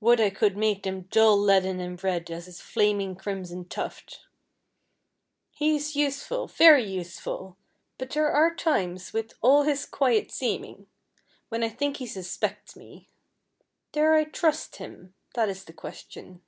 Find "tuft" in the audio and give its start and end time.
3.68-4.24